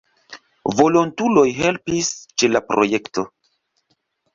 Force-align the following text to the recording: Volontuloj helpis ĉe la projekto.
Volontuloj 0.79 1.45
helpis 1.59 2.11
ĉe 2.31 2.53
la 2.57 2.67
projekto. 2.75 3.31